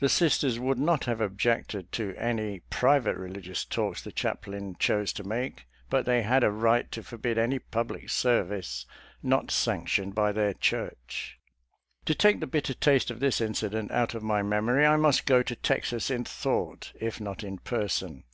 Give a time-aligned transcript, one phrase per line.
[0.00, 5.24] The Sisters would not have objected to any private religious talks the chaplain chose to
[5.24, 8.86] make, but they had a right to forbid any public service
[9.22, 11.38] not sanctioned by their Church.
[12.06, 15.42] To take the bitter taste of this incident out of my memory, I must go
[15.42, 18.24] to Texas in thought, if not in person.